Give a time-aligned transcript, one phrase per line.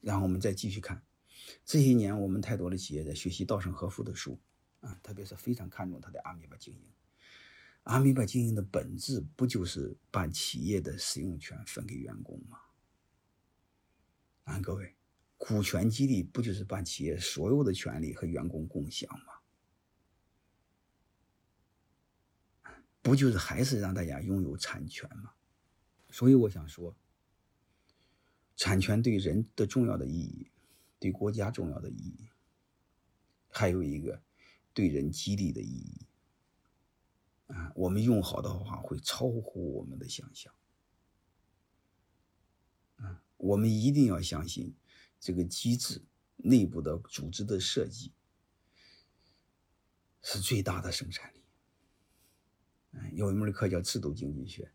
[0.00, 1.02] 然后我们再继续看，
[1.64, 4.38] 这些年我们太多的企业在学习稻盛和夫的书
[4.80, 6.80] 啊，特别是非常看重他的阿米巴经营。
[7.84, 12.58] 阿米巴经营的本质不就是把企业的使用权分给员工吗？
[14.44, 14.94] 啊，各位，
[15.36, 19.32] 股权激励不就是把企业所有的权利和员工共享吗？
[23.00, 25.32] 不就是还是让大家拥有产权吗？
[26.10, 26.94] 所以我想说，
[28.58, 30.50] 产权对人的重要的意义，
[30.98, 32.28] 对国家重要的意义，
[33.48, 34.20] 还有一个
[34.74, 36.06] 对人激励的意义。
[37.46, 40.52] 啊，我们用好的话会超乎我们的想象。
[42.96, 44.74] 啊，我们一定要相信
[45.20, 46.02] 这个机制
[46.36, 48.12] 内部的组织的设计
[50.20, 51.44] 是最大的生产力。
[52.90, 54.72] 嗯，有一门课叫制度经济学。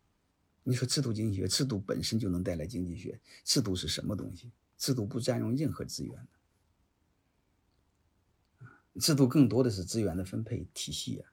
[0.64, 3.20] 你说制度经济学，制度本身就能带来经济学。
[3.44, 4.50] 制度是什么东西？
[4.76, 6.28] 制度不占用任何资源的。
[9.00, 11.30] 制度更多的是资源的分配体系啊。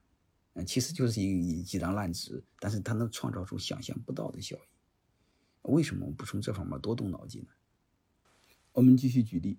[0.54, 4.60] 嗯，其实就是一几张烂纸，但是它能创造出想象不到的效益。
[5.62, 7.48] 为什么我们不从这方面多动脑筋呢？
[8.72, 9.58] 我们继续举例。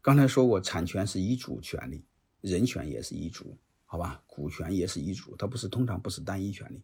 [0.00, 2.04] 刚才说过，产权是一主权利，
[2.42, 4.22] 人权也是一主，好吧？
[4.26, 6.80] 股权也是一主，它不是通常不是单一权利。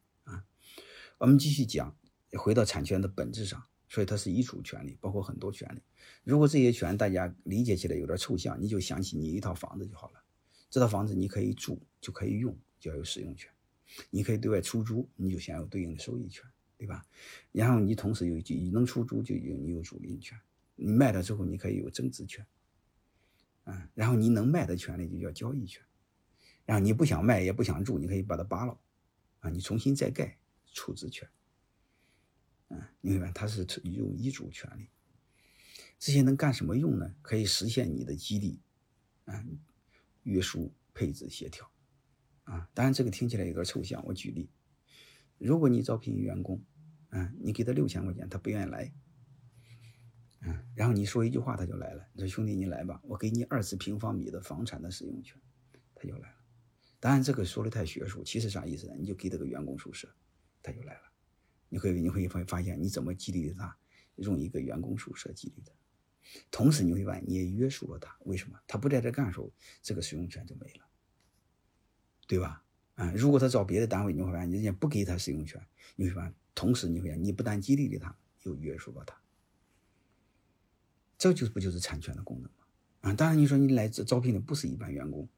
[1.20, 1.94] 我们继续讲，
[2.38, 5.82] 回到产权的本质上，所以它是一主权利，包括很多权利。
[6.24, 10.22] 如果这些权大家理解起来有点抽象，你就想起你一套房子就好了。
[10.70, 13.50] 这套房子你可以住，就可以用，就要有使用权；
[14.08, 16.42] 你可以对外出租，你就享有对应的收益权，
[16.78, 17.04] 对吧？
[17.52, 20.38] 然后你同时有能出租，就有你有租赁权；
[20.74, 22.46] 你卖了之后，你可以有增值权，
[23.64, 25.82] 嗯，然后你能卖的权利就叫交易权。
[26.64, 28.78] 然后你不想卖也不想住，你可以把它扒了，
[29.40, 30.38] 啊，你重新再盖，
[30.72, 31.28] 处置权，
[32.68, 34.88] 嗯，你看它是有遗嘱权利。
[35.98, 37.14] 这些能干什么用呢？
[37.22, 38.60] 可以实现你的激励，
[39.26, 39.58] 嗯。
[40.24, 41.72] 约束、配置、协调，
[42.44, 44.04] 啊，当然这个听起来有点抽象。
[44.04, 44.50] 我举例，
[45.38, 46.62] 如果你招聘员工，
[47.08, 48.92] 嗯，你给他六千块钱，他不愿意来，
[50.42, 52.06] 嗯，然后你说一句话，他就来了。
[52.12, 55.40] 你说兄弟，你来吧，我给你二十平方米的房产的使用权，
[55.94, 56.36] 他就来了。
[57.00, 58.94] 当然这个说的太学术，其实啥意思呢？
[58.98, 60.06] 你就给他个员工宿舍，
[60.62, 61.02] 他就来了。
[61.68, 63.76] 你会你会发发现，你怎么激励他
[64.16, 65.72] 用一个员工宿舍激励的？
[66.50, 68.16] 同时，你会发现你也约束了他。
[68.20, 68.58] 为什么？
[68.66, 70.86] 他不在这干的时候，这个使用权就没了，
[72.26, 72.62] 对吧？
[72.96, 75.60] 啊，如果他找别的单位，你会发现人家不给他使用权，
[75.96, 79.20] 你会发现，同时你会发现，你不但激励了他，又约束了他。
[81.16, 82.66] 这就不就是产权的功能吗？
[83.00, 85.28] 啊，当然你说你来这招聘的不是一般员工，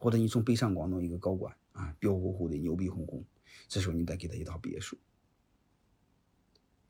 [0.00, 3.22] 或者你从北上广弄一个高管啊，彪呼呼的，牛逼哄哄，
[3.68, 4.96] 这时候你再给他一套别墅。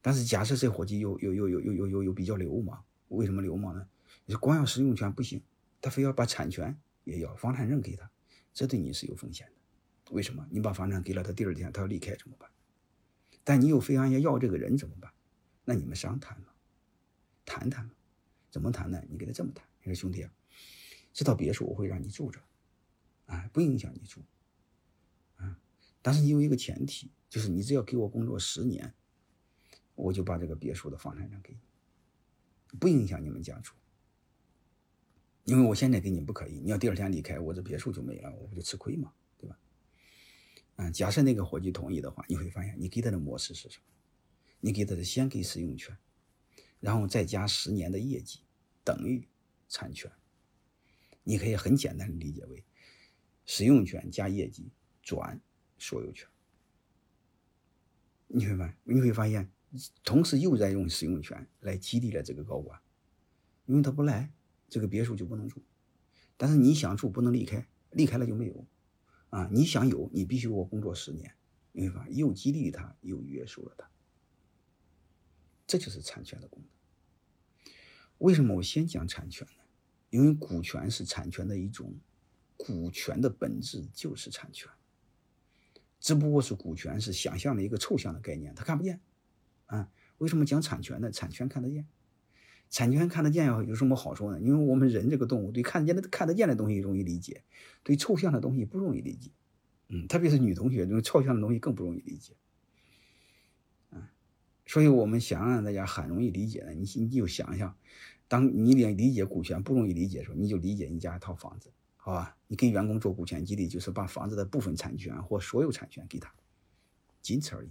[0.01, 3.89] 但是假设这伙计又又又又又又又比较流氓，为什么流氓呢？
[4.27, 5.43] 你光要使用权不行，
[5.81, 8.09] 他非要把产权也要，房产证给他，
[8.55, 10.15] 这对你是有风险的。
[10.15, 10.47] 为什么？
[10.49, 12.49] 你把房产给了他，第二天他要离开怎么办？
[13.43, 15.13] 但你又非要要这个人怎么办？
[15.65, 16.47] 那你们商谈嘛，
[17.45, 17.91] 谈谈嘛，
[18.51, 19.03] 怎么谈呢？
[19.09, 20.33] 你跟他这么谈，你说兄弟啊，
[21.13, 22.41] 这套别墅我会让你住着，
[23.31, 24.25] 啊，不影响你住，
[25.37, 25.57] 啊，
[26.03, 28.93] 但是你有一个前提，就是你只要给我工作十年，
[29.95, 31.61] 我就把这个别墅的房产证给你。
[32.77, 33.73] 不影响你们家住，
[35.45, 39.13] 因为我现在给你不可以，你要第二天离开，我这别墅就没了，我不就吃亏吗？
[39.39, 39.57] 对吧？
[40.77, 43.85] 嗯，假设那个伙计同意的话，你会发现你给他的模式是什么？
[44.59, 45.97] 你给他的先给使用权，
[46.81, 48.41] 然后再加十年的业绩
[48.83, 49.29] 等于
[49.69, 50.11] 产权。
[51.23, 52.65] 你可以很简单的理解为
[53.53, 54.71] 使用权加业绩
[55.03, 55.41] 转
[55.77, 56.29] 所有权。
[58.29, 59.51] 你会发，你会发现。
[60.05, 62.81] 同时又在用使用权来激励了这个高管，
[63.67, 64.33] 因为他不来，
[64.69, 65.61] 这个别墅就不能住。
[66.37, 68.65] 但是你想住不能离开，离开了就没有。
[69.31, 71.35] 啊，你想有，你必须给我工作十年，
[71.73, 72.07] 明白吧？
[72.09, 73.91] 又激励他，又约束了他。
[75.67, 77.75] 这就是产权的功能。
[78.19, 79.65] 为什么我先讲产权呢？
[80.11, 81.95] 因为股权是产权的一种，
[82.63, 84.71] 股权的本质就是产权，
[85.99, 89.01] 只不过是股权是想象的一个抽象的概念，他看不见。
[89.65, 91.11] 啊，为什么讲产权呢？
[91.11, 91.87] 产权看得见，
[92.69, 94.39] 产权看得见有有什么好处呢？
[94.41, 97.43] 因为我们人这个动物对看得见的看得见的东西容易理解，
[97.83, 99.31] 对抽象的东西不容易理解。
[99.89, 102.35] 嗯，特别是女同学，对抽象的东西更不容易理解。
[103.91, 104.03] 嗯，
[104.67, 107.77] 所以我们想让大家很容易理解的，你你就想想，
[108.29, 112.37] 当你连理解股权不容易理解的时候，你就理解你家一套房子，好吧？
[112.49, 116.35] 你给员工做股权激励，就是把房子的部分产权或所有产权给他，
[117.21, 117.69] 仅此而已。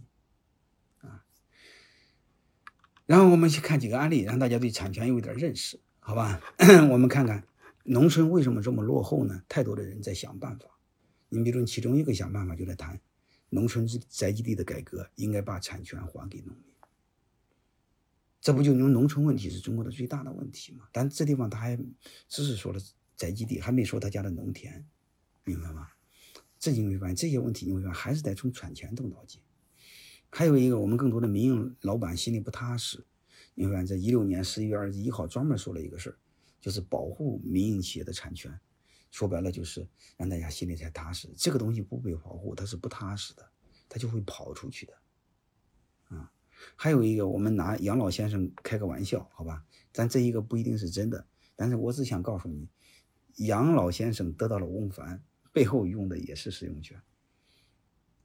[1.01, 1.25] 啊
[3.05, 6.39] 然后我们去看几个案例，让大家对产权有一点认识，好吧？
[6.91, 7.43] 我们看看
[7.83, 9.41] 农村为什么这么落后呢？
[9.49, 10.65] 太多的人在想办法。
[11.29, 13.01] 你比如其中一个想办法就在谈
[13.49, 16.65] 农村宅基地的改革，应该把产权还给农民。
[18.39, 20.87] 这不就因为农村问题是中国的最大的问题吗？
[20.91, 21.75] 但这地方他还
[22.27, 22.79] 只是说了
[23.19, 24.87] 宅基地，还没说他家的农田，
[25.43, 25.89] 明白吗？
[26.57, 29.41] 这你会发现这些问题，你会发现还是得从产权动脑筋。
[30.29, 33.05] 还有一个，我们更多的民营老板心里不踏实。
[33.55, 36.17] 你会发现，在一六年十一月二十一号专门说了一个事儿，
[36.61, 38.57] 就是保护民营企业的产权。
[39.11, 41.27] 说白了就是让大家心里才踏实。
[41.35, 43.45] 这个东西不被保护，它是不踏实的，
[43.89, 44.93] 它就会跑出去的。
[46.15, 46.31] 啊，
[46.77, 49.65] 还有一个，我们拿杨老先生开个玩笑，好吧？
[49.91, 51.27] 咱这一个不一定是真的。
[51.55, 52.69] 但是我只想告诉你，
[53.39, 55.21] 杨老先生得到了翁帆，
[55.51, 57.01] 背后用的也是使用权。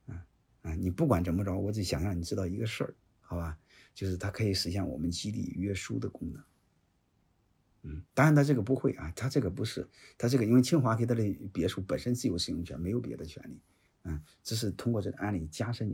[0.07, 0.27] 啊
[0.63, 3.59] 啊，你不管怎么着，我只想让你知道一个事儿，好吧？
[3.95, 6.43] 就是它可以实现我们激励约束的功能。
[7.83, 11.23] 嗯，当然他这个不会啊，他这个不是，他这个因为清华给他的
[11.53, 13.61] 别墅本身自有使用权，没有别的权利，
[14.05, 15.93] 嗯，只是通过这个案例加深你们。